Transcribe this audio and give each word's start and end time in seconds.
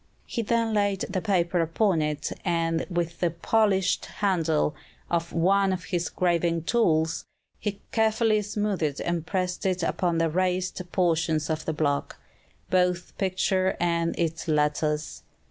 He 0.25 0.41
then 0.41 0.73
laid 0.73 1.01
the 1.01 1.21
paper 1.21 1.61
upon 1.61 2.01
it, 2.01 2.31
and, 2.43 2.87
with 2.89 3.19
the 3.19 3.29
polished 3.29 4.05
handle 4.07 4.73
of 5.11 5.31
one 5.31 5.71
of 5.71 5.83
his 5.83 6.09
graving 6.09 6.63
tools, 6.63 7.25
carefully 7.91 8.41
smoothed 8.41 8.99
and 8.99 9.27
pressed 9.27 9.63
it 9.63 9.83
upon 9.83 10.17
the 10.17 10.31
raised 10.31 10.81
portions 10.91 11.51
of 11.51 11.65
the 11.65 11.73
block, 11.73 12.17
both 12.71 13.15
picture 13.19 13.77
and 13.79 14.17
its 14.17 14.47
letters. 14.47 15.21